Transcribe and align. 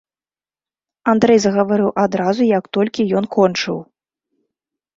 Андрэй 1.13 1.39
загаварыў 1.43 1.89
адразу, 2.05 2.43
як 2.57 2.65
толькі 2.81 3.07
ён 3.21 3.25
кончыў. 3.39 3.77